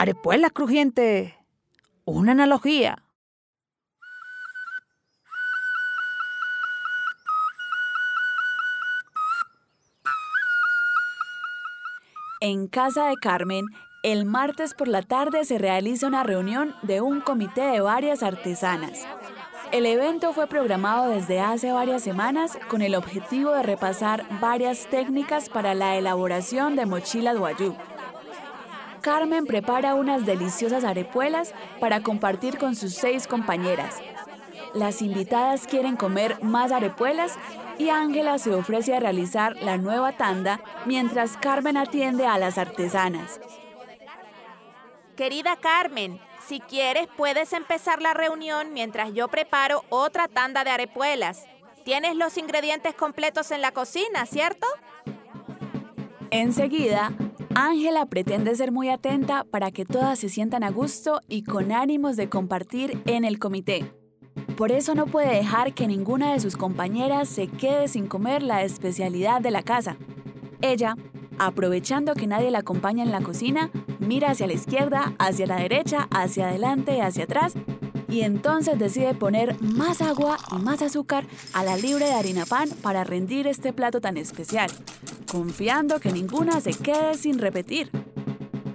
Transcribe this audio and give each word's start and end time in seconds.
Arepuela 0.00 0.48
crujiente. 0.50 1.36
Una 2.04 2.30
analogía. 2.30 3.02
En 12.40 12.68
casa 12.68 13.08
de 13.08 13.16
Carmen, 13.16 13.64
el 14.04 14.24
martes 14.24 14.74
por 14.74 14.86
la 14.86 15.02
tarde 15.02 15.44
se 15.44 15.58
realiza 15.58 16.06
una 16.06 16.22
reunión 16.22 16.76
de 16.82 17.00
un 17.00 17.20
comité 17.20 17.62
de 17.62 17.80
varias 17.80 18.22
artesanas. 18.22 19.04
El 19.72 19.84
evento 19.84 20.32
fue 20.32 20.46
programado 20.46 21.10
desde 21.10 21.40
hace 21.40 21.72
varias 21.72 22.04
semanas 22.04 22.56
con 22.68 22.82
el 22.82 22.94
objetivo 22.94 23.50
de 23.50 23.64
repasar 23.64 24.24
varias 24.40 24.88
técnicas 24.88 25.48
para 25.48 25.74
la 25.74 25.96
elaboración 25.96 26.76
de 26.76 26.86
mochilas 26.86 27.36
guayú. 27.36 27.74
Carmen 29.00 29.46
prepara 29.46 29.94
unas 29.94 30.26
deliciosas 30.26 30.84
arepuelas 30.84 31.54
para 31.80 32.02
compartir 32.02 32.58
con 32.58 32.74
sus 32.74 32.94
seis 32.94 33.26
compañeras. 33.26 33.96
Las 34.74 35.02
invitadas 35.02 35.66
quieren 35.66 35.96
comer 35.96 36.42
más 36.42 36.72
arepuelas 36.72 37.34
y 37.78 37.88
Ángela 37.90 38.38
se 38.38 38.54
ofrece 38.54 38.94
a 38.94 39.00
realizar 39.00 39.56
la 39.56 39.78
nueva 39.78 40.12
tanda 40.12 40.60
mientras 40.84 41.36
Carmen 41.36 41.76
atiende 41.76 42.26
a 42.26 42.38
las 42.38 42.58
artesanas. 42.58 43.40
Querida 45.16 45.56
Carmen, 45.56 46.20
si 46.46 46.60
quieres 46.60 47.08
puedes 47.16 47.52
empezar 47.52 48.00
la 48.00 48.14
reunión 48.14 48.72
mientras 48.72 49.14
yo 49.14 49.28
preparo 49.28 49.84
otra 49.88 50.28
tanda 50.28 50.64
de 50.64 50.70
arepuelas. 50.70 51.46
Tienes 51.84 52.16
los 52.16 52.36
ingredientes 52.36 52.94
completos 52.94 53.50
en 53.50 53.62
la 53.62 53.72
cocina, 53.72 54.26
¿cierto? 54.26 54.66
Enseguida, 56.30 57.12
Ángela 57.60 58.06
pretende 58.06 58.54
ser 58.54 58.70
muy 58.70 58.88
atenta 58.88 59.42
para 59.42 59.72
que 59.72 59.84
todas 59.84 60.20
se 60.20 60.28
sientan 60.28 60.62
a 60.62 60.70
gusto 60.70 61.20
y 61.26 61.42
con 61.42 61.72
ánimos 61.72 62.16
de 62.16 62.28
compartir 62.28 63.02
en 63.04 63.24
el 63.24 63.40
comité. 63.40 63.92
Por 64.56 64.70
eso 64.70 64.94
no 64.94 65.06
puede 65.06 65.34
dejar 65.34 65.74
que 65.74 65.88
ninguna 65.88 66.32
de 66.32 66.38
sus 66.38 66.56
compañeras 66.56 67.28
se 67.28 67.48
quede 67.48 67.88
sin 67.88 68.06
comer 68.06 68.44
la 68.44 68.62
especialidad 68.62 69.40
de 69.40 69.50
la 69.50 69.64
casa. 69.64 69.96
Ella, 70.60 70.94
aprovechando 71.40 72.14
que 72.14 72.28
nadie 72.28 72.52
la 72.52 72.60
acompaña 72.60 73.02
en 73.02 73.10
la 73.10 73.22
cocina, 73.22 73.72
mira 73.98 74.30
hacia 74.30 74.46
la 74.46 74.52
izquierda, 74.52 75.14
hacia 75.18 75.48
la 75.48 75.56
derecha, 75.56 76.06
hacia 76.12 76.50
adelante 76.50 76.96
y 76.96 77.00
hacia 77.00 77.24
atrás, 77.24 77.54
y 78.08 78.20
entonces 78.20 78.78
decide 78.78 79.14
poner 79.14 79.60
más 79.60 80.00
agua 80.00 80.38
y 80.52 80.62
más 80.62 80.80
azúcar 80.80 81.26
a 81.54 81.64
la 81.64 81.76
libre 81.76 82.04
de 82.04 82.12
harina 82.12 82.46
pan 82.46 82.68
para 82.82 83.02
rendir 83.02 83.48
este 83.48 83.72
plato 83.72 84.00
tan 84.00 84.16
especial 84.16 84.70
confiando 85.30 86.00
que 86.00 86.10
ninguna 86.10 86.60
se 86.60 86.72
quede 86.72 87.14
sin 87.14 87.38
repetir. 87.38 87.90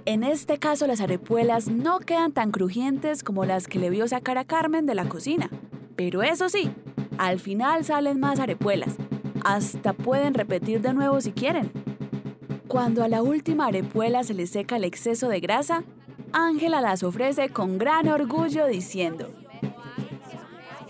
En 0.06 0.22
este 0.22 0.58
caso 0.58 0.86
las 0.86 1.00
arepuelas 1.00 1.68
no 1.68 1.98
quedan 1.98 2.32
tan 2.32 2.50
crujientes 2.50 3.22
como 3.22 3.44
las 3.44 3.66
que 3.66 3.78
le 3.78 3.90
vio 3.90 4.06
sacar 4.06 4.38
a 4.38 4.44
Carmen 4.44 4.86
de 4.86 4.94
la 4.94 5.08
cocina. 5.08 5.50
Pero 5.96 6.22
eso 6.22 6.48
sí, 6.48 6.70
al 7.18 7.40
final 7.40 7.84
salen 7.84 8.20
más 8.20 8.38
arepuelas. 8.38 8.96
Hasta 9.44 9.92
pueden 9.92 10.34
repetir 10.34 10.80
de 10.80 10.94
nuevo 10.94 11.20
si 11.20 11.32
quieren. 11.32 11.72
Cuando 12.68 13.04
a 13.04 13.08
la 13.08 13.22
última 13.22 13.66
arepuela 13.66 14.24
se 14.24 14.34
le 14.34 14.46
seca 14.46 14.76
el 14.76 14.84
exceso 14.84 15.28
de 15.28 15.40
grasa, 15.40 15.84
Ángela 16.32 16.80
las 16.80 17.02
ofrece 17.02 17.48
con 17.50 17.78
gran 17.78 18.08
orgullo 18.08 18.66
diciendo, 18.66 19.30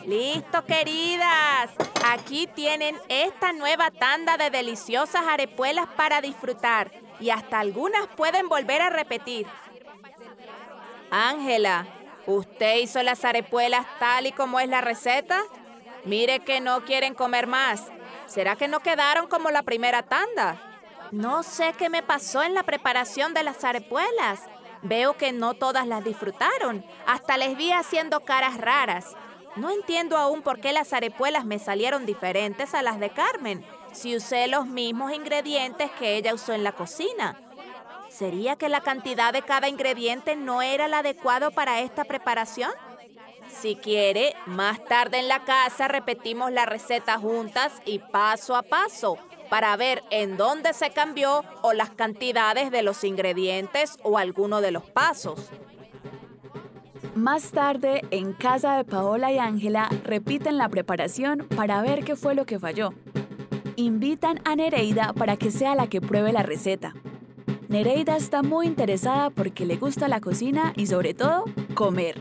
Listo, 0.06 0.66
queridas. 0.66 1.70
Aquí 2.04 2.46
tienen 2.46 2.98
esta 3.08 3.54
nueva 3.54 3.90
tanda 3.90 4.36
de 4.36 4.50
deliciosas 4.50 5.22
arepuelas 5.26 5.86
para 5.96 6.20
disfrutar 6.20 6.90
y 7.20 7.30
hasta 7.30 7.60
algunas 7.60 8.06
pueden 8.08 8.48
volver 8.50 8.82
a 8.82 8.90
repetir. 8.90 9.46
Ángela, 11.10 11.86
¿usted 12.26 12.76
hizo 12.76 13.02
las 13.02 13.24
arepuelas 13.24 13.86
tal 13.98 14.26
y 14.26 14.32
como 14.32 14.60
es 14.60 14.68
la 14.68 14.82
receta? 14.82 15.40
Mire 16.04 16.40
que 16.40 16.60
no 16.60 16.84
quieren 16.84 17.14
comer 17.14 17.46
más. 17.46 17.84
¿Será 18.26 18.56
que 18.56 18.68
no 18.68 18.80
quedaron 18.80 19.26
como 19.26 19.50
la 19.50 19.62
primera 19.62 20.02
tanda? 20.02 20.60
No 21.12 21.42
sé 21.42 21.72
qué 21.78 21.88
me 21.88 22.02
pasó 22.02 22.42
en 22.42 22.52
la 22.52 22.62
preparación 22.62 23.32
de 23.32 23.42
las 23.42 23.64
arepuelas. 23.64 24.42
Veo 24.82 25.16
que 25.16 25.32
no 25.32 25.54
todas 25.54 25.86
las 25.86 26.04
disfrutaron. 26.04 26.84
Hasta 27.06 27.38
les 27.38 27.56
vi 27.56 27.72
haciendo 27.72 28.20
caras 28.20 28.58
raras. 28.58 29.16
No 29.56 29.70
entiendo 29.70 30.16
aún 30.16 30.42
por 30.42 30.60
qué 30.60 30.72
las 30.72 30.92
arepuelas 30.92 31.44
me 31.44 31.58
salieron 31.58 32.06
diferentes 32.06 32.74
a 32.74 32.82
las 32.82 32.98
de 32.98 33.10
Carmen, 33.10 33.64
si 33.92 34.16
usé 34.16 34.48
los 34.48 34.66
mismos 34.66 35.12
ingredientes 35.12 35.90
que 35.92 36.16
ella 36.16 36.34
usó 36.34 36.52
en 36.52 36.64
la 36.64 36.72
cocina. 36.72 37.38
¿Sería 38.10 38.56
que 38.56 38.68
la 38.68 38.80
cantidad 38.80 39.32
de 39.32 39.42
cada 39.42 39.68
ingrediente 39.68 40.36
no 40.36 40.62
era 40.62 40.86
el 40.86 40.94
adecuado 40.94 41.50
para 41.50 41.80
esta 41.80 42.04
preparación? 42.04 42.70
Si 43.48 43.76
quiere, 43.76 44.34
más 44.46 44.84
tarde 44.84 45.18
en 45.18 45.28
la 45.28 45.44
casa 45.44 45.88
repetimos 45.88 46.50
la 46.50 46.66
receta 46.66 47.18
juntas 47.18 47.72
y 47.84 48.00
paso 48.00 48.56
a 48.56 48.62
paso 48.62 49.18
para 49.48 49.76
ver 49.76 50.02
en 50.10 50.36
dónde 50.36 50.72
se 50.72 50.90
cambió 50.90 51.44
o 51.62 51.72
las 51.72 51.90
cantidades 51.90 52.70
de 52.70 52.82
los 52.82 53.04
ingredientes 53.04 53.98
o 54.02 54.18
alguno 54.18 54.60
de 54.60 54.72
los 54.72 54.84
pasos. 54.84 55.50
Más 57.14 57.52
tarde, 57.52 58.02
en 58.10 58.32
casa 58.32 58.76
de 58.76 58.84
Paola 58.84 59.30
y 59.30 59.38
Ángela, 59.38 59.88
repiten 60.02 60.58
la 60.58 60.68
preparación 60.68 61.46
para 61.56 61.80
ver 61.80 62.04
qué 62.04 62.16
fue 62.16 62.34
lo 62.34 62.44
que 62.44 62.58
falló. 62.58 62.92
Invitan 63.76 64.40
a 64.44 64.56
Nereida 64.56 65.12
para 65.12 65.36
que 65.36 65.52
sea 65.52 65.76
la 65.76 65.86
que 65.86 66.00
pruebe 66.00 66.32
la 66.32 66.42
receta. 66.42 66.92
Nereida 67.68 68.16
está 68.16 68.42
muy 68.42 68.66
interesada 68.66 69.30
porque 69.30 69.64
le 69.64 69.76
gusta 69.76 70.08
la 70.08 70.20
cocina 70.20 70.72
y 70.76 70.88
sobre 70.88 71.14
todo 71.14 71.44
comer. 71.74 72.20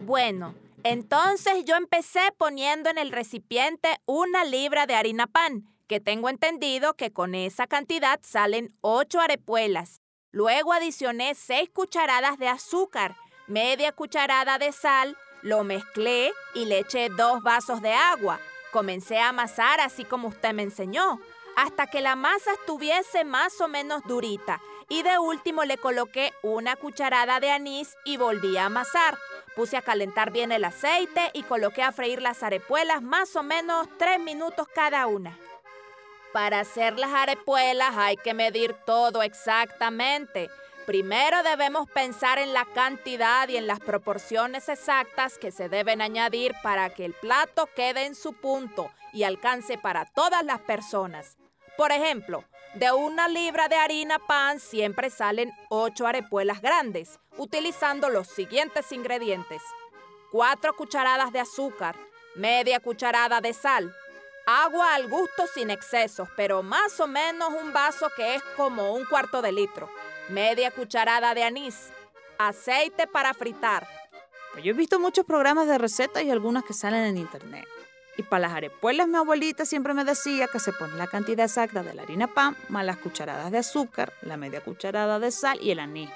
Bueno, 0.00 0.56
entonces 0.82 1.64
yo 1.64 1.76
empecé 1.76 2.22
poniendo 2.36 2.90
en 2.90 2.98
el 2.98 3.12
recipiente 3.12 3.88
una 4.04 4.44
libra 4.44 4.86
de 4.86 4.96
harina 4.96 5.28
pan, 5.28 5.68
que 5.86 6.00
tengo 6.00 6.28
entendido 6.28 6.94
que 6.94 7.12
con 7.12 7.36
esa 7.36 7.68
cantidad 7.68 8.18
salen 8.22 8.74
8 8.80 9.20
arepuelas. 9.20 10.00
Luego 10.32 10.72
adicioné 10.72 11.36
6 11.36 11.70
cucharadas 11.72 12.38
de 12.38 12.48
azúcar 12.48 13.14
media 13.46 13.92
cucharada 13.92 14.58
de 14.58 14.72
sal, 14.72 15.16
lo 15.42 15.64
mezclé 15.64 16.32
y 16.54 16.64
le 16.64 16.80
eché 16.80 17.08
dos 17.10 17.42
vasos 17.42 17.82
de 17.82 17.92
agua. 17.92 18.40
Comencé 18.72 19.18
a 19.18 19.28
amasar 19.28 19.80
así 19.80 20.04
como 20.04 20.28
usted 20.28 20.52
me 20.52 20.62
enseñó, 20.62 21.20
hasta 21.56 21.86
que 21.86 22.00
la 22.00 22.16
masa 22.16 22.52
estuviese 22.52 23.24
más 23.24 23.60
o 23.60 23.68
menos 23.68 24.02
durita. 24.06 24.60
Y 24.88 25.02
de 25.02 25.18
último 25.18 25.64
le 25.64 25.78
coloqué 25.78 26.32
una 26.42 26.76
cucharada 26.76 27.40
de 27.40 27.50
anís 27.50 27.96
y 28.04 28.16
volví 28.16 28.56
a 28.56 28.66
amasar. 28.66 29.16
Puse 29.54 29.76
a 29.76 29.82
calentar 29.82 30.30
bien 30.30 30.50
el 30.50 30.64
aceite 30.64 31.30
y 31.32 31.42
coloqué 31.44 31.82
a 31.82 31.92
freír 31.92 32.20
las 32.20 32.42
arepuelas 32.42 33.02
más 33.02 33.36
o 33.36 33.42
menos 33.42 33.86
tres 33.98 34.18
minutos 34.18 34.66
cada 34.74 35.06
una. 35.06 35.38
Para 36.32 36.60
hacer 36.60 36.98
las 36.98 37.14
arepuelas 37.14 37.96
hay 37.96 38.16
que 38.16 38.34
medir 38.34 38.74
todo 38.84 39.22
exactamente. 39.22 40.50
Primero 40.86 41.42
debemos 41.42 41.88
pensar 41.88 42.38
en 42.38 42.52
la 42.52 42.66
cantidad 42.66 43.48
y 43.48 43.56
en 43.56 43.66
las 43.66 43.80
proporciones 43.80 44.68
exactas 44.68 45.38
que 45.38 45.50
se 45.50 45.70
deben 45.70 46.02
añadir 46.02 46.54
para 46.62 46.90
que 46.90 47.06
el 47.06 47.14
plato 47.14 47.70
quede 47.74 48.04
en 48.04 48.14
su 48.14 48.34
punto 48.34 48.90
y 49.14 49.22
alcance 49.22 49.78
para 49.78 50.04
todas 50.04 50.44
las 50.44 50.60
personas. 50.60 51.38
Por 51.78 51.90
ejemplo, 51.90 52.44
de 52.74 52.92
una 52.92 53.28
libra 53.28 53.68
de 53.68 53.76
harina 53.76 54.18
pan 54.18 54.60
siempre 54.60 55.08
salen 55.08 55.54
8 55.70 56.06
arepuelas 56.06 56.60
grandes, 56.60 57.18
utilizando 57.38 58.10
los 58.10 58.28
siguientes 58.28 58.92
ingredientes. 58.92 59.62
4 60.32 60.76
cucharadas 60.76 61.32
de 61.32 61.40
azúcar, 61.40 61.96
media 62.34 62.78
cucharada 62.78 63.40
de 63.40 63.54
sal, 63.54 63.94
agua 64.44 64.94
al 64.94 65.08
gusto 65.08 65.46
sin 65.46 65.70
excesos, 65.70 66.28
pero 66.36 66.62
más 66.62 67.00
o 67.00 67.06
menos 67.06 67.54
un 67.54 67.72
vaso 67.72 68.10
que 68.14 68.34
es 68.34 68.42
como 68.54 68.92
un 68.92 69.06
cuarto 69.06 69.40
de 69.40 69.52
litro 69.52 69.88
media 70.28 70.70
cucharada 70.70 71.34
de 71.34 71.44
anís, 71.44 71.90
aceite 72.38 73.06
para 73.06 73.34
fritar. 73.34 73.86
Yo 74.62 74.70
he 74.70 74.74
visto 74.74 75.00
muchos 75.00 75.24
programas 75.24 75.66
de 75.66 75.78
recetas 75.78 76.22
y 76.22 76.30
algunas 76.30 76.64
que 76.64 76.72
salen 76.72 77.04
en 77.04 77.18
internet. 77.18 77.66
Y 78.16 78.22
para 78.22 78.42
las 78.42 78.52
arepuelas 78.52 79.08
mi 79.08 79.16
abuelita 79.16 79.64
siempre 79.64 79.92
me 79.92 80.04
decía 80.04 80.46
que 80.46 80.60
se 80.60 80.72
pone 80.72 80.94
la 80.94 81.08
cantidad 81.08 81.44
exacta 81.44 81.82
de 81.82 81.94
la 81.94 82.02
harina 82.02 82.28
pan 82.28 82.56
más 82.68 82.84
las 82.84 82.96
cucharadas 82.98 83.50
de 83.50 83.58
azúcar, 83.58 84.12
la 84.22 84.36
media 84.36 84.60
cucharada 84.60 85.18
de 85.18 85.32
sal 85.32 85.58
y 85.60 85.72
el 85.72 85.80
anís. 85.80 86.10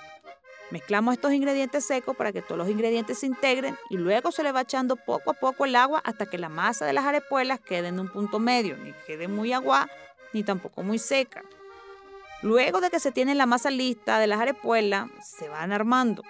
Mezclamos 0.70 1.14
estos 1.14 1.32
ingredientes 1.32 1.86
secos 1.86 2.14
para 2.14 2.30
que 2.30 2.42
todos 2.42 2.58
los 2.58 2.68
ingredientes 2.68 3.18
se 3.18 3.26
integren 3.26 3.76
y 3.90 3.96
luego 3.96 4.30
se 4.30 4.42
le 4.42 4.52
va 4.52 4.60
echando 4.60 4.96
poco 4.96 5.30
a 5.30 5.34
poco 5.34 5.64
el 5.64 5.74
agua 5.74 6.00
hasta 6.04 6.26
que 6.26 6.38
la 6.38 6.50
masa 6.50 6.86
de 6.86 6.92
las 6.92 7.04
arepuelas 7.04 7.58
quede 7.58 7.88
en 7.88 7.98
un 7.98 8.08
punto 8.08 8.38
medio, 8.38 8.76
ni 8.76 8.92
quede 9.06 9.28
muy 9.28 9.52
agua 9.52 9.88
ni 10.32 10.44
tampoco 10.44 10.82
muy 10.82 10.98
seca. 10.98 11.42
Luego 12.42 12.80
de 12.80 12.90
que 12.90 13.00
se 13.00 13.10
tiene 13.10 13.34
la 13.34 13.46
masa 13.46 13.70
lista 13.70 14.20
de 14.20 14.28
las 14.28 14.40
arepuelas, 14.40 15.10
se 15.22 15.48
van 15.48 15.72
armando 15.72 16.22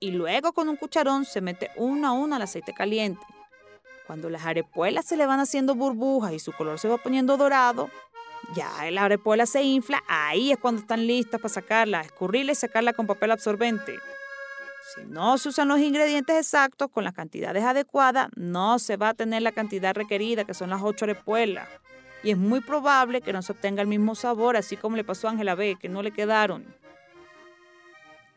y 0.00 0.12
luego 0.12 0.52
con 0.52 0.68
un 0.68 0.76
cucharón 0.76 1.24
se 1.24 1.40
mete 1.40 1.70
uno 1.76 2.08
a 2.08 2.12
uno 2.12 2.36
al 2.36 2.42
aceite 2.42 2.72
caliente. 2.72 3.24
Cuando 4.06 4.30
las 4.30 4.46
arepuelas 4.46 5.04
se 5.04 5.16
le 5.16 5.26
van 5.26 5.40
haciendo 5.40 5.74
burbujas 5.74 6.32
y 6.32 6.38
su 6.38 6.52
color 6.52 6.78
se 6.78 6.88
va 6.88 6.98
poniendo 6.98 7.36
dorado, 7.36 7.90
ya 8.54 8.90
la 8.90 9.04
arepuela 9.04 9.46
se 9.46 9.62
infla, 9.62 10.02
ahí 10.06 10.52
es 10.52 10.58
cuando 10.58 10.80
están 10.80 11.06
listas 11.06 11.40
para 11.40 11.52
sacarla, 11.52 12.00
escurrirla 12.02 12.52
y 12.52 12.54
sacarla 12.54 12.92
con 12.92 13.06
papel 13.06 13.32
absorbente. 13.32 13.98
Si 14.94 15.04
no 15.04 15.36
se 15.36 15.50
usan 15.50 15.68
los 15.68 15.80
ingredientes 15.80 16.36
exactos 16.36 16.88
con 16.90 17.04
las 17.04 17.12
cantidades 17.12 17.64
adecuadas, 17.64 18.28
no 18.36 18.78
se 18.78 18.96
va 18.96 19.10
a 19.10 19.14
tener 19.14 19.42
la 19.42 19.52
cantidad 19.52 19.94
requerida, 19.94 20.44
que 20.44 20.54
son 20.54 20.70
las 20.70 20.80
8 20.82 21.04
arepuelas. 21.04 21.68
Y 22.22 22.30
es 22.30 22.38
muy 22.38 22.60
probable 22.60 23.20
que 23.20 23.32
no 23.32 23.42
se 23.42 23.52
obtenga 23.52 23.82
el 23.82 23.88
mismo 23.88 24.14
sabor, 24.14 24.56
así 24.56 24.76
como 24.76 24.96
le 24.96 25.04
pasó 25.04 25.28
a 25.28 25.30
Ángela 25.30 25.54
B, 25.54 25.76
que 25.80 25.88
no 25.88 26.02
le 26.02 26.10
quedaron. 26.10 26.64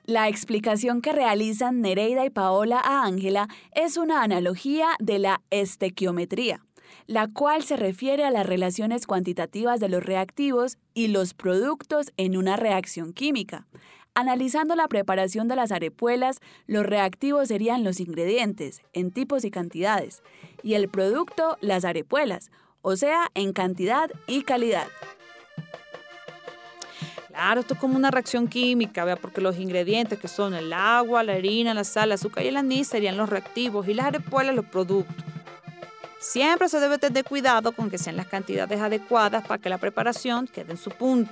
La 0.05 0.27
explicación 0.27 1.01
que 1.01 1.13
realizan 1.13 1.81
Nereida 1.81 2.25
y 2.25 2.29
Paola 2.29 2.79
a 2.83 3.05
Ángela 3.05 3.47
es 3.73 3.97
una 3.97 4.23
analogía 4.23 4.89
de 4.99 5.19
la 5.19 5.41
estequiometría 5.49 6.61
la 7.07 7.27
cual 7.27 7.63
se 7.63 7.77
refiere 7.77 8.23
a 8.23 8.31
las 8.31 8.45
relaciones 8.45 9.05
cuantitativas 9.05 9.79
de 9.79 9.89
los 9.89 10.03
reactivos 10.03 10.77
y 10.93 11.07
los 11.07 11.33
productos 11.33 12.11
en 12.17 12.37
una 12.37 12.55
reacción 12.55 13.13
química. 13.13 13.67
Analizando 14.13 14.75
la 14.75 14.87
preparación 14.87 15.47
de 15.47 15.55
las 15.55 15.71
arepuelas, 15.71 16.39
los 16.67 16.85
reactivos 16.85 17.47
serían 17.47 17.83
los 17.83 17.99
ingredientes, 17.99 18.81
en 18.93 19.11
tipos 19.11 19.45
y 19.45 19.51
cantidades, 19.51 20.21
y 20.63 20.73
el 20.73 20.89
producto, 20.89 21.57
las 21.61 21.85
arepuelas, 21.85 22.51
o 22.81 22.95
sea, 22.95 23.29
en 23.35 23.53
cantidad 23.53 24.09
y 24.27 24.43
calidad. 24.43 24.87
Claro, 27.27 27.61
esto 27.61 27.75
es 27.75 27.79
como 27.79 27.95
una 27.95 28.11
reacción 28.11 28.47
química, 28.47 29.05
¿vea? 29.05 29.15
porque 29.15 29.39
los 29.39 29.57
ingredientes 29.57 30.19
que 30.19 30.27
son 30.27 30.53
el 30.53 30.73
agua, 30.73 31.23
la 31.23 31.33
harina, 31.33 31.73
la 31.73 31.85
sal, 31.85 32.09
el 32.09 32.13
azúcar 32.13 32.43
y 32.43 32.49
el 32.49 32.57
anís 32.57 32.89
serían 32.89 33.15
los 33.15 33.29
reactivos 33.29 33.87
y 33.87 33.93
las 33.93 34.07
arepuelas 34.07 34.53
los 34.53 34.65
productos. 34.65 35.15
Siempre 36.19 36.69
se 36.69 36.79
debe 36.79 36.99
tener 36.99 37.23
cuidado 37.23 37.71
con 37.71 37.89
que 37.89 37.97
sean 37.97 38.15
las 38.17 38.27
cantidades 38.27 38.79
adecuadas 38.79 39.47
para 39.47 39.61
que 39.61 39.69
la 39.69 39.79
preparación 39.79 40.45
quede 40.45 40.73
en 40.73 40.77
su 40.77 40.91
punto. 40.91 41.31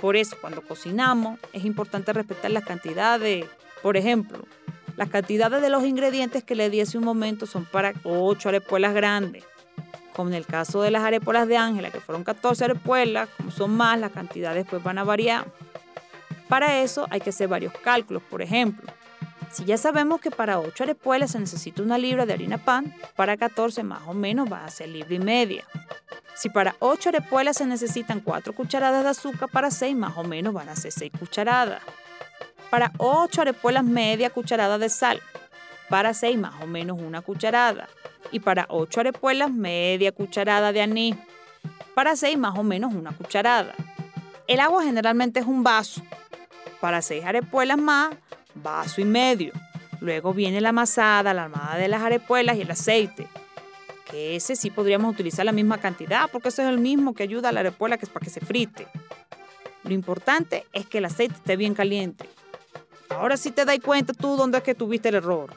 Por 0.00 0.16
eso, 0.16 0.36
cuando 0.40 0.62
cocinamos, 0.62 1.40
es 1.52 1.64
importante 1.64 2.12
respetar 2.12 2.52
las 2.52 2.64
cantidades. 2.64 3.46
Por 3.82 3.96
ejemplo, 3.96 4.38
las 4.96 5.08
cantidades 5.08 5.60
de 5.60 5.70
los 5.70 5.84
ingredientes 5.84 6.44
que 6.44 6.54
le 6.54 6.70
di 6.70 6.80
hace 6.80 6.98
un 6.98 7.04
momento 7.04 7.46
son 7.46 7.64
para 7.64 7.94
8 8.04 8.48
arepuelas 8.48 8.94
grandes. 8.94 9.44
Como 10.18 10.30
en 10.30 10.34
el 10.34 10.46
caso 10.46 10.82
de 10.82 10.90
las 10.90 11.04
arepuelas 11.04 11.46
de 11.46 11.56
Ángela, 11.56 11.92
que 11.92 12.00
fueron 12.00 12.24
14 12.24 12.64
arepuelas, 12.64 13.28
como 13.36 13.52
son 13.52 13.76
más, 13.76 14.00
las 14.00 14.10
cantidades 14.10 14.66
pues 14.68 14.82
van 14.82 14.98
a 14.98 15.04
variar. 15.04 15.46
Para 16.48 16.82
eso 16.82 17.06
hay 17.10 17.20
que 17.20 17.30
hacer 17.30 17.46
varios 17.46 17.72
cálculos. 17.72 18.20
Por 18.24 18.42
ejemplo, 18.42 18.92
si 19.52 19.64
ya 19.64 19.78
sabemos 19.78 20.20
que 20.20 20.32
para 20.32 20.58
8 20.58 20.82
arepuelas 20.82 21.30
se 21.30 21.38
necesita 21.38 21.84
una 21.84 21.98
libra 21.98 22.26
de 22.26 22.32
harina 22.32 22.58
pan, 22.58 22.92
para 23.14 23.36
14 23.36 23.84
más 23.84 24.08
o 24.08 24.12
menos 24.12 24.52
va 24.52 24.64
a 24.64 24.70
ser 24.70 24.88
libra 24.88 25.14
y 25.14 25.20
media. 25.20 25.64
Si 26.34 26.48
para 26.48 26.74
8 26.80 27.10
arepuelas 27.10 27.58
se 27.58 27.66
necesitan 27.66 28.18
4 28.18 28.52
cucharadas 28.54 29.04
de 29.04 29.10
azúcar, 29.10 29.48
para 29.52 29.70
6 29.70 29.94
más 29.94 30.16
o 30.16 30.24
menos 30.24 30.52
van 30.52 30.68
a 30.68 30.74
ser 30.74 30.90
6 30.90 31.12
cucharadas. 31.16 31.80
Para 32.70 32.90
8 32.98 33.42
arepuelas 33.42 33.84
media 33.84 34.30
cucharada 34.30 34.78
de 34.78 34.88
sal, 34.88 35.22
para 35.88 36.12
6 36.12 36.36
más 36.38 36.60
o 36.60 36.66
menos 36.66 36.98
una 36.98 37.20
cucharada. 37.20 37.88
Y 38.30 38.40
para 38.40 38.66
8 38.68 39.00
arepuelas 39.00 39.50
media 39.50 40.12
cucharada 40.12 40.72
de 40.72 40.82
anís, 40.82 41.16
para 41.94 42.14
6 42.14 42.38
más 42.38 42.58
o 42.58 42.62
menos 42.62 42.94
una 42.94 43.12
cucharada. 43.12 43.74
El 44.46 44.60
agua 44.60 44.84
generalmente 44.84 45.40
es 45.40 45.46
un 45.46 45.62
vaso. 45.62 46.02
Para 46.80 47.02
6 47.02 47.24
arepuelas 47.24 47.78
más, 47.78 48.14
vaso 48.54 49.00
y 49.00 49.04
medio. 49.04 49.52
Luego 50.00 50.32
viene 50.32 50.60
la 50.60 50.72
masada, 50.72 51.34
la 51.34 51.44
armada 51.44 51.76
de 51.76 51.88
las 51.88 52.02
arepuelas 52.02 52.56
y 52.56 52.62
el 52.62 52.70
aceite. 52.70 53.26
Que 54.10 54.36
ese 54.36 54.56
sí 54.56 54.70
podríamos 54.70 55.12
utilizar 55.12 55.44
la 55.44 55.52
misma 55.52 55.78
cantidad 55.78 56.30
porque 56.30 56.48
ese 56.48 56.62
es 56.62 56.68
el 56.68 56.78
mismo 56.78 57.14
que 57.14 57.24
ayuda 57.24 57.48
a 57.48 57.52
la 57.52 57.60
arepuela 57.60 57.98
que 57.98 58.06
es 58.06 58.10
para 58.10 58.24
que 58.24 58.30
se 58.30 58.40
frite. 58.40 58.86
Lo 59.84 59.92
importante 59.92 60.66
es 60.72 60.86
que 60.86 60.98
el 60.98 61.04
aceite 61.04 61.34
esté 61.34 61.56
bien 61.56 61.74
caliente. 61.74 62.28
Ahora 63.10 63.36
sí 63.36 63.50
te 63.50 63.64
das 63.64 63.78
cuenta 63.80 64.12
tú 64.12 64.36
dónde 64.36 64.58
es 64.58 64.64
que 64.64 64.74
tuviste 64.74 65.08
el 65.08 65.16
error. 65.16 65.52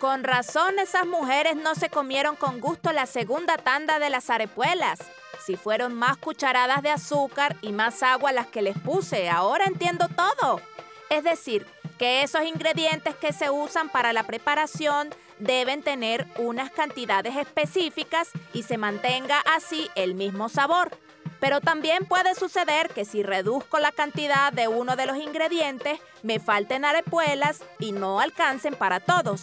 Con 0.00 0.24
razón 0.24 0.78
esas 0.78 1.06
mujeres 1.06 1.56
no 1.56 1.74
se 1.74 1.90
comieron 1.90 2.34
con 2.34 2.58
gusto 2.58 2.90
la 2.90 3.04
segunda 3.04 3.58
tanda 3.58 3.98
de 3.98 4.08
las 4.08 4.30
arepuelas. 4.30 4.98
Si 5.44 5.56
fueron 5.56 5.92
más 5.92 6.16
cucharadas 6.16 6.80
de 6.80 6.88
azúcar 6.88 7.56
y 7.60 7.72
más 7.72 8.02
agua 8.02 8.32
las 8.32 8.46
que 8.46 8.62
les 8.62 8.78
puse, 8.78 9.28
ahora 9.28 9.66
entiendo 9.66 10.08
todo. 10.08 10.62
Es 11.10 11.22
decir, 11.22 11.66
que 11.98 12.22
esos 12.22 12.44
ingredientes 12.44 13.14
que 13.14 13.34
se 13.34 13.50
usan 13.50 13.90
para 13.90 14.14
la 14.14 14.22
preparación 14.22 15.10
deben 15.38 15.82
tener 15.82 16.26
unas 16.38 16.70
cantidades 16.70 17.36
específicas 17.36 18.30
y 18.54 18.62
se 18.62 18.78
mantenga 18.78 19.42
así 19.54 19.90
el 19.96 20.14
mismo 20.14 20.48
sabor. 20.48 20.96
Pero 21.40 21.60
también 21.60 22.06
puede 22.06 22.34
suceder 22.34 22.88
que 22.88 23.04
si 23.04 23.22
reduzco 23.22 23.78
la 23.78 23.92
cantidad 23.92 24.50
de 24.50 24.66
uno 24.66 24.96
de 24.96 25.04
los 25.04 25.18
ingredientes, 25.18 26.00
me 26.22 26.40
falten 26.40 26.86
arepuelas 26.86 27.60
y 27.78 27.92
no 27.92 28.18
alcancen 28.18 28.74
para 28.74 29.00
todos. 29.00 29.42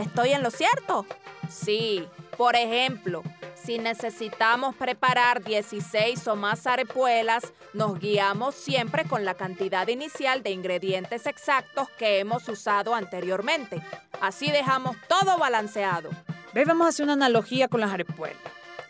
¿Estoy 0.00 0.30
en 0.30 0.42
lo 0.42 0.50
cierto? 0.50 1.04
Sí, 1.50 2.06
por 2.38 2.56
ejemplo, 2.56 3.22
si 3.54 3.78
necesitamos 3.78 4.74
preparar 4.74 5.44
16 5.44 6.26
o 6.28 6.36
más 6.36 6.66
arepuelas, 6.66 7.52
nos 7.74 8.00
guiamos 8.00 8.54
siempre 8.54 9.04
con 9.04 9.26
la 9.26 9.34
cantidad 9.34 9.86
inicial 9.88 10.42
de 10.42 10.52
ingredientes 10.52 11.26
exactos 11.26 11.90
que 11.98 12.18
hemos 12.18 12.48
usado 12.48 12.94
anteriormente. 12.94 13.82
Así 14.22 14.50
dejamos 14.50 14.96
todo 15.06 15.36
balanceado. 15.36 16.08
Ve, 16.54 16.64
vamos 16.64 16.86
a 16.86 16.88
hacer 16.88 17.04
una 17.04 17.12
analogía 17.12 17.68
con 17.68 17.80
las 17.80 17.92
arepuelas 17.92 18.38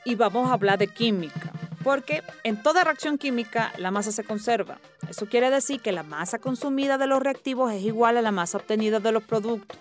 y 0.05 0.15
vamos 0.15 0.49
a 0.49 0.53
hablar 0.53 0.79
de 0.79 0.87
química. 0.87 1.51
Porque 1.83 2.23
en 2.45 2.63
toda 2.63 2.85
reacción 2.85 3.19
química 3.19 3.73
la 3.79 3.91
masa 3.91 4.13
se 4.13 4.23
conserva. 4.23 4.79
Eso 5.08 5.27
quiere 5.27 5.51
decir 5.51 5.81
que 5.81 5.91
la 5.91 6.05
masa 6.05 6.39
consumida 6.39 6.99
de 6.99 7.08
los 7.08 7.20
reactivos 7.20 7.73
es 7.73 7.82
igual 7.82 8.17
a 8.17 8.23
la 8.23 8.31
masa 8.31 8.58
obtenida 8.58 9.01
de 9.01 9.11
los 9.11 9.25
productos. 9.25 9.77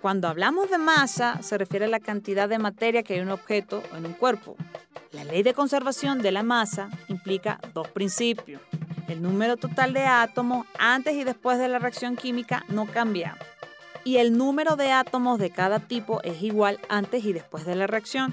Cuando 0.00 0.28
hablamos 0.28 0.70
de 0.70 0.78
masa, 0.78 1.42
se 1.42 1.58
refiere 1.58 1.84
a 1.84 1.88
la 1.88 2.00
cantidad 2.00 2.48
de 2.48 2.58
materia 2.58 3.02
que 3.02 3.12
hay 3.12 3.18
en 3.20 3.26
un 3.26 3.32
objeto 3.32 3.82
o 3.92 3.96
en 3.96 4.06
un 4.06 4.14
cuerpo. 4.14 4.56
La 5.12 5.24
ley 5.24 5.42
de 5.42 5.52
conservación 5.52 6.22
de 6.22 6.32
la 6.32 6.42
masa 6.42 6.88
implica 7.08 7.60
dos 7.74 7.88
principios. 7.88 8.62
El 9.08 9.20
número 9.20 9.58
total 9.58 9.92
de 9.92 10.04
átomos 10.04 10.66
antes 10.78 11.14
y 11.14 11.24
después 11.24 11.58
de 11.58 11.68
la 11.68 11.78
reacción 11.78 12.16
química 12.16 12.64
no 12.68 12.86
cambia. 12.86 13.36
Y 14.02 14.16
el 14.16 14.38
número 14.38 14.76
de 14.76 14.90
átomos 14.90 15.38
de 15.38 15.50
cada 15.50 15.80
tipo 15.80 16.22
es 16.22 16.42
igual 16.42 16.80
antes 16.88 17.22
y 17.26 17.34
después 17.34 17.66
de 17.66 17.74
la 17.74 17.86
reacción. 17.86 18.32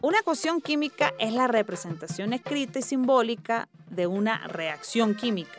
Una 0.00 0.20
ecuación 0.20 0.62
química 0.62 1.12
es 1.18 1.34
la 1.34 1.48
representación 1.48 2.32
escrita 2.32 2.78
y 2.78 2.82
simbólica 2.82 3.68
de 3.90 4.06
una 4.06 4.48
reacción 4.48 5.14
química 5.14 5.58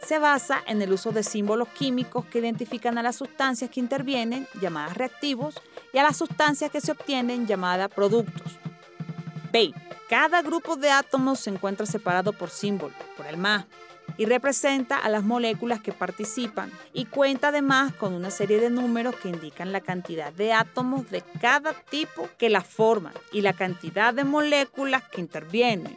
se 0.00 0.18
basa 0.18 0.62
en 0.66 0.82
el 0.82 0.92
uso 0.92 1.12
de 1.12 1.22
símbolos 1.22 1.68
químicos 1.68 2.24
que 2.26 2.38
identifican 2.38 2.98
a 2.98 3.02
las 3.02 3.16
sustancias 3.16 3.70
que 3.70 3.80
intervienen, 3.80 4.46
llamadas 4.60 4.96
reactivos, 4.96 5.60
y 5.92 5.98
a 5.98 6.02
las 6.02 6.16
sustancias 6.16 6.70
que 6.70 6.80
se 6.80 6.92
obtienen, 6.92 7.46
llamadas 7.46 7.90
productos. 7.90 8.58
B. 9.52 9.72
Cada 10.08 10.42
grupo 10.42 10.76
de 10.76 10.90
átomos 10.90 11.40
se 11.40 11.50
encuentra 11.50 11.86
separado 11.86 12.32
por 12.32 12.50
símbolo, 12.50 12.94
por 13.16 13.26
el 13.26 13.36
más, 13.36 13.66
y 14.16 14.26
representa 14.26 14.98
a 14.98 15.08
las 15.08 15.22
moléculas 15.22 15.80
que 15.80 15.92
participan 15.92 16.70
y 16.92 17.06
cuenta 17.06 17.48
además 17.48 17.94
con 17.94 18.12
una 18.12 18.30
serie 18.30 18.60
de 18.60 18.70
números 18.70 19.14
que 19.16 19.28
indican 19.28 19.72
la 19.72 19.80
cantidad 19.80 20.32
de 20.32 20.52
átomos 20.52 21.10
de 21.10 21.22
cada 21.40 21.72
tipo 21.72 22.28
que 22.36 22.50
la 22.50 22.62
forman 22.62 23.14
y 23.32 23.42
la 23.42 23.52
cantidad 23.52 24.12
de 24.12 24.24
moléculas 24.24 25.04
que 25.04 25.20
intervienen. 25.20 25.96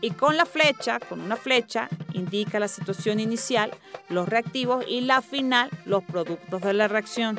Y 0.00 0.12
con 0.12 0.36
la 0.36 0.46
flecha, 0.46 0.98
con 0.98 1.20
una 1.20 1.36
flecha, 1.36 1.88
indica 2.14 2.58
la 2.58 2.68
situación 2.68 3.20
inicial, 3.20 3.70
los 4.08 4.28
reactivos 4.28 4.84
y 4.88 5.02
la 5.02 5.20
final, 5.20 5.70
los 5.84 6.02
productos 6.04 6.62
de 6.62 6.72
la 6.72 6.88
reacción. 6.88 7.38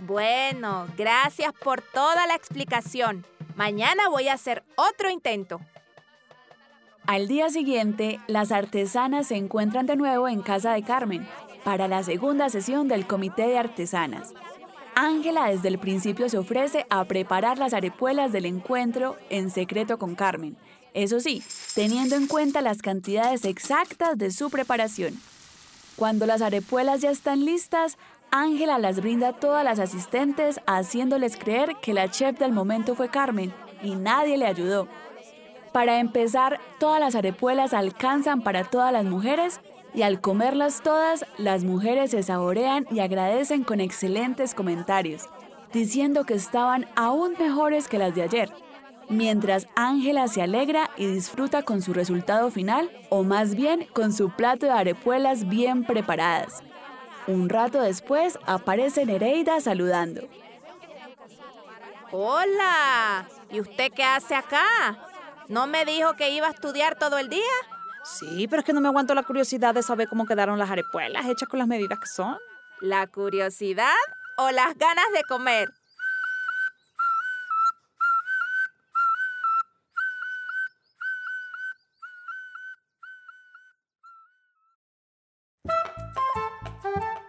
Bueno, 0.00 0.86
gracias 0.96 1.52
por 1.52 1.80
toda 1.80 2.26
la 2.26 2.34
explicación. 2.34 3.24
Mañana 3.56 4.08
voy 4.08 4.28
a 4.28 4.34
hacer 4.34 4.62
otro 4.76 5.10
intento. 5.10 5.60
Al 7.06 7.26
día 7.26 7.48
siguiente, 7.48 8.20
las 8.26 8.52
artesanas 8.52 9.28
se 9.28 9.36
encuentran 9.36 9.86
de 9.86 9.96
nuevo 9.96 10.28
en 10.28 10.42
casa 10.42 10.74
de 10.74 10.82
Carmen 10.82 11.26
para 11.64 11.88
la 11.88 12.02
segunda 12.02 12.50
sesión 12.50 12.86
del 12.86 13.06
Comité 13.06 13.48
de 13.48 13.58
Artesanas. 13.58 14.34
Ángela 14.94 15.46
desde 15.46 15.68
el 15.68 15.78
principio 15.78 16.28
se 16.28 16.38
ofrece 16.38 16.84
a 16.90 17.04
preparar 17.04 17.56
las 17.56 17.72
arepuelas 17.72 18.32
del 18.32 18.44
encuentro 18.44 19.16
en 19.30 19.50
secreto 19.50 19.98
con 19.98 20.14
Carmen. 20.16 20.56
Eso 20.92 21.20
sí, 21.20 21.42
teniendo 21.78 22.16
en 22.16 22.26
cuenta 22.26 22.60
las 22.60 22.82
cantidades 22.82 23.44
exactas 23.44 24.18
de 24.18 24.32
su 24.32 24.50
preparación. 24.50 25.14
Cuando 25.94 26.26
las 26.26 26.42
arepuelas 26.42 27.02
ya 27.02 27.12
están 27.12 27.44
listas, 27.44 27.98
Ángela 28.32 28.80
las 28.80 29.00
brinda 29.00 29.28
a 29.28 29.32
todas 29.34 29.62
las 29.62 29.78
asistentes 29.78 30.58
haciéndoles 30.66 31.36
creer 31.36 31.76
que 31.80 31.94
la 31.94 32.10
chef 32.10 32.36
del 32.36 32.50
momento 32.50 32.96
fue 32.96 33.10
Carmen 33.10 33.54
y 33.80 33.94
nadie 33.94 34.36
le 34.36 34.46
ayudó. 34.46 34.88
Para 35.72 36.00
empezar, 36.00 36.58
todas 36.80 36.98
las 36.98 37.14
arepuelas 37.14 37.72
alcanzan 37.72 38.42
para 38.42 38.64
todas 38.64 38.92
las 38.92 39.04
mujeres 39.04 39.60
y 39.94 40.02
al 40.02 40.20
comerlas 40.20 40.82
todas, 40.82 41.26
las 41.38 41.62
mujeres 41.62 42.10
se 42.10 42.24
saborean 42.24 42.88
y 42.90 42.98
agradecen 42.98 43.62
con 43.62 43.78
excelentes 43.78 44.52
comentarios, 44.52 45.28
diciendo 45.72 46.24
que 46.24 46.34
estaban 46.34 46.88
aún 46.96 47.34
mejores 47.38 47.86
que 47.86 47.98
las 47.98 48.16
de 48.16 48.22
ayer, 48.22 48.50
mientras 49.08 49.68
Ángela 49.74 50.28
se 50.28 50.42
alegra 50.42 50.90
y 50.96 51.06
disfruta 51.06 51.62
con 51.62 51.82
su 51.82 51.92
resultado 51.92 52.50
final, 52.50 52.90
o 53.10 53.24
más 53.24 53.54
bien 53.54 53.86
con 53.92 54.12
su 54.12 54.30
plato 54.30 54.66
de 54.66 54.72
arepuelas 54.72 55.48
bien 55.48 55.84
preparadas. 55.84 56.62
Un 57.26 57.48
rato 57.48 57.80
después 57.80 58.38
aparece 58.46 59.04
Nereida 59.04 59.60
saludando. 59.60 60.22
Hola, 62.10 63.28
¿y 63.50 63.60
usted 63.60 63.92
qué 63.94 64.02
hace 64.02 64.34
acá? 64.34 64.64
¿No 65.48 65.66
me 65.66 65.84
dijo 65.84 66.14
que 66.14 66.30
iba 66.30 66.46
a 66.46 66.50
estudiar 66.50 66.96
todo 66.98 67.18
el 67.18 67.28
día? 67.28 67.42
Sí, 68.04 68.46
pero 68.48 68.60
es 68.60 68.66
que 68.66 68.72
no 68.72 68.80
me 68.80 68.88
aguanto 68.88 69.14
la 69.14 69.22
curiosidad 69.22 69.74
de 69.74 69.82
saber 69.82 70.08
cómo 70.08 70.24
quedaron 70.24 70.58
las 70.58 70.70
arepuelas 70.70 71.26
hechas 71.26 71.48
con 71.48 71.58
las 71.58 71.68
medidas 71.68 71.98
que 71.98 72.06
son. 72.06 72.38
¿La 72.80 73.06
curiosidad 73.06 73.92
o 74.38 74.50
las 74.50 74.76
ganas 74.78 75.06
de 75.14 75.22
comer? 75.28 75.68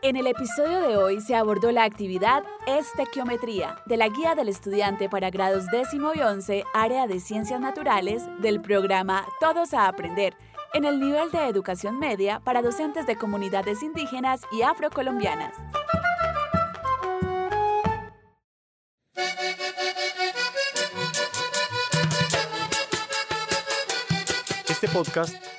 En 0.09 0.15
el 0.15 0.25
episodio 0.25 0.81
de 0.81 0.97
hoy 0.97 1.21
se 1.21 1.35
abordó 1.35 1.71
la 1.71 1.83
actividad 1.83 2.43
Estequiometría 2.65 3.75
de 3.85 3.95
la 3.95 4.07
Guía 4.07 4.33
del 4.33 4.49
Estudiante 4.49 5.07
para 5.07 5.29
grados 5.29 5.67
décimo 5.67 6.13
y 6.15 6.21
once, 6.21 6.63
área 6.73 7.05
de 7.05 7.19
Ciencias 7.19 7.61
Naturales, 7.61 8.23
del 8.41 8.59
programa 8.59 9.23
Todos 9.39 9.75
a 9.75 9.87
Aprender, 9.87 10.35
en 10.73 10.85
el 10.85 10.99
nivel 10.99 11.29
de 11.29 11.47
educación 11.47 11.99
media 11.99 12.39
para 12.39 12.63
docentes 12.63 13.05
de 13.05 13.17
comunidades 13.17 13.83
indígenas 13.83 14.41
y 14.51 14.63
afrocolombianas. 14.63 15.53
Este 24.67 24.87
podcast 24.87 25.58